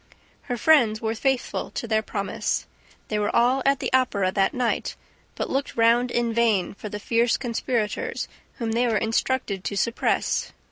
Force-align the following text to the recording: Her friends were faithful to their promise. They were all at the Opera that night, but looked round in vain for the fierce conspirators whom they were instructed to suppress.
Her 0.49 0.57
friends 0.57 0.99
were 0.99 1.13
faithful 1.13 1.69
to 1.69 1.87
their 1.87 2.01
promise. 2.01 2.65
They 3.09 3.19
were 3.19 3.35
all 3.35 3.61
at 3.67 3.77
the 3.79 3.93
Opera 3.93 4.31
that 4.31 4.51
night, 4.51 4.95
but 5.35 5.47
looked 5.47 5.75
round 5.77 6.09
in 6.09 6.33
vain 6.33 6.73
for 6.73 6.89
the 6.89 6.99
fierce 6.99 7.37
conspirators 7.37 8.27
whom 8.53 8.71
they 8.71 8.87
were 8.87 8.97
instructed 8.97 9.63
to 9.63 9.77
suppress. 9.77 10.53